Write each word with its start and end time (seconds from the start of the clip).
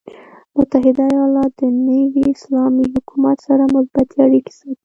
متحده 0.55 1.03
ایالات 1.11 1.51
د 1.61 1.63
نوي 1.87 2.23
اسلامي 2.35 2.85
حکومت 2.93 3.37
سره 3.47 3.63
مثبتې 3.73 4.15
اړیکې 4.27 4.53
ساتي. 4.59 4.75